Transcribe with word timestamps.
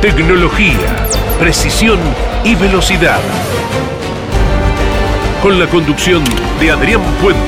Tecnología, 0.00 1.08
precisión 1.40 1.98
y 2.44 2.54
velocidad. 2.54 3.18
Con 5.42 5.58
la 5.58 5.66
conducción 5.66 6.22
de 6.60 6.70
Adrián 6.70 7.00
Puente. 7.22 7.40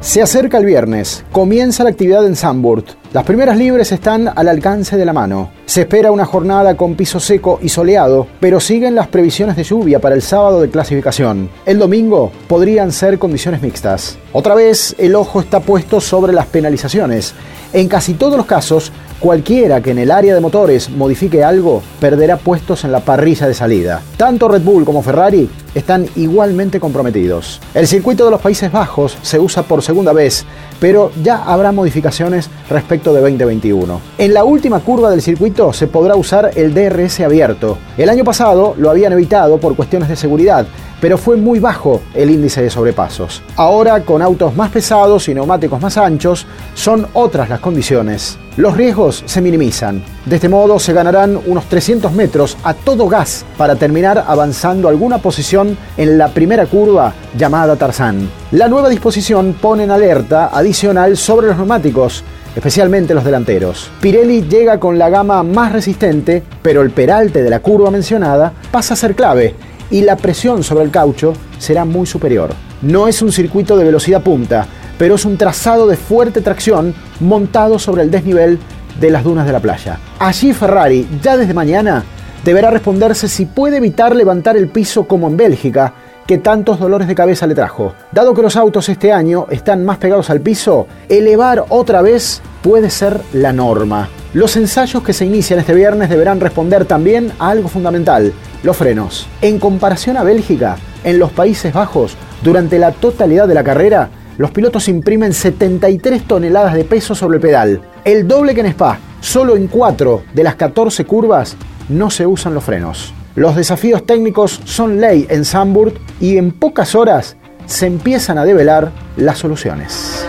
Se 0.00 0.22
acerca 0.22 0.56
el 0.56 0.64
viernes, 0.64 1.22
comienza 1.30 1.84
la 1.84 1.90
actividad 1.90 2.26
en 2.26 2.34
Zandvoort. 2.34 2.88
Las 3.12 3.24
primeras 3.24 3.58
libres 3.58 3.92
están 3.92 4.26
al 4.34 4.48
alcance 4.48 4.96
de 4.96 5.04
la 5.04 5.12
mano. 5.12 5.59
Se 5.70 5.82
espera 5.82 6.10
una 6.10 6.24
jornada 6.24 6.76
con 6.76 6.96
piso 6.96 7.20
seco 7.20 7.60
y 7.62 7.68
soleado, 7.68 8.26
pero 8.40 8.58
siguen 8.58 8.96
las 8.96 9.06
previsiones 9.06 9.54
de 9.54 9.62
lluvia 9.62 10.00
para 10.00 10.16
el 10.16 10.20
sábado 10.20 10.60
de 10.60 10.68
clasificación. 10.68 11.48
El 11.64 11.78
domingo 11.78 12.32
podrían 12.48 12.90
ser 12.90 13.20
condiciones 13.20 13.62
mixtas. 13.62 14.18
Otra 14.32 14.56
vez 14.56 14.96
el 14.98 15.14
ojo 15.14 15.40
está 15.40 15.60
puesto 15.60 16.00
sobre 16.00 16.32
las 16.32 16.46
penalizaciones. 16.46 17.34
En 17.72 17.86
casi 17.86 18.14
todos 18.14 18.36
los 18.36 18.46
casos, 18.46 18.90
cualquiera 19.20 19.80
que 19.80 19.92
en 19.92 19.98
el 19.98 20.10
área 20.10 20.34
de 20.34 20.40
motores 20.40 20.90
modifique 20.90 21.44
algo 21.44 21.82
perderá 22.00 22.36
puestos 22.36 22.82
en 22.82 22.90
la 22.90 22.98
parrilla 22.98 23.46
de 23.46 23.54
salida. 23.54 24.02
Tanto 24.16 24.48
Red 24.48 24.62
Bull 24.62 24.84
como 24.84 25.02
Ferrari 25.02 25.48
están 25.74 26.06
igualmente 26.16 26.80
comprometidos. 26.80 27.60
El 27.74 27.86
circuito 27.86 28.24
de 28.24 28.30
los 28.30 28.40
Países 28.40 28.70
Bajos 28.72 29.16
se 29.22 29.38
usa 29.38 29.62
por 29.62 29.82
segunda 29.82 30.12
vez, 30.12 30.44
pero 30.80 31.12
ya 31.22 31.44
habrá 31.44 31.72
modificaciones 31.72 32.48
respecto 32.68 33.12
de 33.12 33.20
2021. 33.20 34.00
En 34.18 34.34
la 34.34 34.44
última 34.44 34.80
curva 34.80 35.10
del 35.10 35.22
circuito 35.22 35.72
se 35.72 35.86
podrá 35.86 36.16
usar 36.16 36.50
el 36.56 36.74
DRS 36.74 37.20
abierto. 37.20 37.78
El 37.96 38.08
año 38.08 38.24
pasado 38.24 38.74
lo 38.78 38.90
habían 38.90 39.12
evitado 39.12 39.58
por 39.58 39.76
cuestiones 39.76 40.08
de 40.08 40.16
seguridad, 40.16 40.66
pero 41.00 41.18
fue 41.18 41.36
muy 41.36 41.58
bajo 41.58 42.00
el 42.14 42.30
índice 42.30 42.62
de 42.62 42.70
sobrepasos. 42.70 43.42
Ahora, 43.56 44.00
con 44.02 44.22
autos 44.22 44.54
más 44.54 44.70
pesados 44.70 45.28
y 45.28 45.34
neumáticos 45.34 45.80
más 45.80 45.96
anchos, 45.96 46.46
son 46.74 47.06
otras 47.14 47.48
las 47.48 47.60
condiciones. 47.60 48.38
Los 48.56 48.76
riesgos 48.76 49.22
se 49.26 49.40
minimizan. 49.40 50.02
De 50.26 50.36
este 50.36 50.48
modo 50.48 50.78
se 50.78 50.92
ganarán 50.92 51.40
unos 51.46 51.64
300 51.66 52.12
metros 52.12 52.56
a 52.62 52.74
todo 52.74 53.08
gas 53.08 53.44
para 53.56 53.76
terminar 53.76 54.24
avanzando 54.26 54.88
alguna 54.88 55.18
posición 55.18 55.76
en 55.96 56.18
la 56.18 56.28
primera 56.28 56.66
curva 56.66 57.14
llamada 57.36 57.76
Tarzán. 57.76 58.28
La 58.50 58.68
nueva 58.68 58.88
disposición 58.88 59.54
pone 59.60 59.84
en 59.84 59.90
alerta 59.90 60.50
adicional 60.52 61.16
sobre 61.16 61.46
los 61.46 61.56
neumáticos 61.56 62.24
especialmente 62.56 63.14
los 63.14 63.24
delanteros. 63.24 63.90
Pirelli 64.00 64.42
llega 64.42 64.80
con 64.80 64.98
la 64.98 65.08
gama 65.08 65.42
más 65.44 65.72
resistente, 65.72 66.42
pero 66.62 66.82
el 66.82 66.90
peralte 66.90 67.44
de 67.44 67.50
la 67.50 67.60
curva 67.60 67.92
mencionada 67.92 68.52
pasa 68.72 68.94
a 68.94 68.96
ser 68.96 69.14
clave 69.14 69.54
y 69.90 70.02
la 70.02 70.16
presión 70.16 70.62
sobre 70.62 70.84
el 70.84 70.90
caucho 70.90 71.34
será 71.58 71.84
muy 71.84 72.06
superior. 72.06 72.50
No 72.82 73.08
es 73.08 73.22
un 73.22 73.32
circuito 73.32 73.76
de 73.76 73.84
velocidad 73.84 74.22
punta, 74.22 74.66
pero 74.98 75.16
es 75.16 75.24
un 75.24 75.36
trazado 75.36 75.86
de 75.86 75.96
fuerte 75.96 76.40
tracción 76.40 76.94
montado 77.20 77.78
sobre 77.78 78.02
el 78.02 78.10
desnivel 78.10 78.58
de 79.00 79.10
las 79.10 79.24
dunas 79.24 79.46
de 79.46 79.52
la 79.52 79.60
playa. 79.60 79.98
Allí 80.18 80.52
Ferrari, 80.52 81.06
ya 81.22 81.36
desde 81.36 81.54
mañana, 81.54 82.04
deberá 82.44 82.70
responderse 82.70 83.28
si 83.28 83.46
puede 83.46 83.78
evitar 83.78 84.14
levantar 84.14 84.56
el 84.56 84.68
piso 84.68 85.06
como 85.06 85.28
en 85.28 85.36
Bélgica, 85.36 85.94
que 86.26 86.38
tantos 86.38 86.78
dolores 86.78 87.08
de 87.08 87.14
cabeza 87.14 87.46
le 87.46 87.54
trajo. 87.54 87.94
Dado 88.12 88.34
que 88.34 88.42
los 88.42 88.56
autos 88.56 88.88
este 88.88 89.12
año 89.12 89.46
están 89.50 89.84
más 89.84 89.98
pegados 89.98 90.30
al 90.30 90.40
piso, 90.40 90.86
elevar 91.08 91.64
otra 91.70 92.02
vez 92.02 92.40
puede 92.62 92.90
ser 92.90 93.20
la 93.32 93.52
norma. 93.52 94.08
Los 94.32 94.56
ensayos 94.56 95.02
que 95.02 95.12
se 95.12 95.24
inician 95.24 95.58
este 95.58 95.74
viernes 95.74 96.08
deberán 96.08 96.38
responder 96.38 96.84
también 96.84 97.32
a 97.40 97.48
algo 97.50 97.68
fundamental, 97.68 98.32
los 98.62 98.76
frenos. 98.76 99.26
En 99.42 99.58
comparación 99.58 100.16
a 100.16 100.22
Bélgica, 100.22 100.76
en 101.02 101.18
los 101.18 101.32
Países 101.32 101.72
Bajos, 101.72 102.16
durante 102.40 102.78
la 102.78 102.92
totalidad 102.92 103.48
de 103.48 103.54
la 103.54 103.64
carrera, 103.64 104.08
los 104.38 104.52
pilotos 104.52 104.86
imprimen 104.86 105.32
73 105.32 106.28
toneladas 106.28 106.74
de 106.74 106.84
peso 106.84 107.16
sobre 107.16 107.38
el 107.38 107.42
pedal. 107.42 107.80
El 108.04 108.28
doble 108.28 108.54
que 108.54 108.60
en 108.60 108.66
Spa, 108.66 109.00
solo 109.20 109.56
en 109.56 109.66
4 109.66 110.22
de 110.32 110.44
las 110.44 110.54
14 110.54 111.04
curvas 111.06 111.56
no 111.88 112.08
se 112.08 112.24
usan 112.24 112.54
los 112.54 112.62
frenos. 112.62 113.12
Los 113.34 113.56
desafíos 113.56 114.06
técnicos 114.06 114.60
son 114.64 115.00
ley 115.00 115.26
en 115.28 115.44
Zandvoort 115.44 115.96
y 116.20 116.36
en 116.36 116.52
pocas 116.52 116.94
horas 116.94 117.36
se 117.66 117.86
empiezan 117.86 118.38
a 118.38 118.44
develar 118.44 118.92
las 119.16 119.38
soluciones. 119.38 120.19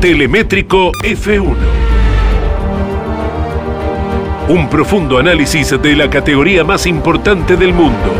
Telemétrico 0.00 0.92
F1. 1.02 1.56
Un 4.48 4.70
profundo 4.70 5.18
análisis 5.18 5.78
de 5.78 5.94
la 5.94 6.08
categoría 6.08 6.64
más 6.64 6.86
importante 6.86 7.54
del 7.54 7.74
mundo. 7.74 8.10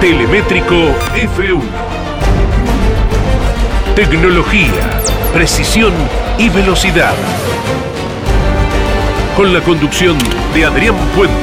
Telemétrico 0.00 0.76
F1. 1.16 1.62
Tecnología, 3.96 5.02
precisión 5.34 5.92
y 6.38 6.48
velocidad. 6.48 7.14
Con 9.36 9.52
la 9.52 9.60
conducción 9.62 10.16
de 10.54 10.64
Adrián 10.64 10.94
Puente. 11.16 11.34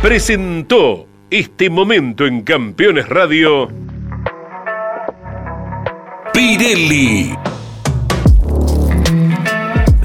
Presentó 0.00 1.06
este 1.28 1.68
momento 1.68 2.24
en 2.24 2.40
Campeones 2.40 3.06
Radio. 3.06 3.85
Pirelli. 6.36 7.34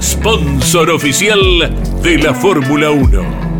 Sponsor 0.00 0.90
oficial 0.90 1.38
de 2.02 2.16
la 2.16 2.32
Fórmula 2.32 2.90
1. 2.90 3.51